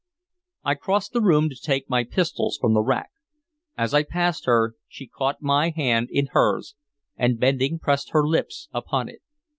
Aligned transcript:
I 0.63 0.73
crossed 0.73 1.13
the 1.13 1.21
room 1.21 1.47
to 1.49 1.55
take 1.55 1.87
my 1.87 2.03
pistols 2.03 2.57
from 2.59 2.73
the 2.73 2.81
rack. 2.81 3.11
As 3.77 3.93
I 3.93 4.01
passed 4.01 4.45
her 4.47 4.73
she 4.87 5.05
caught 5.05 5.43
my 5.43 5.69
hand 5.69 6.07
in 6.11 6.29
hers, 6.31 6.73
and 7.15 7.39
bending 7.39 7.77
pressed 7.77 8.09
her 8.09 8.25
lips 8.27 8.67
upon 8.73 9.09
it. 9.09 9.21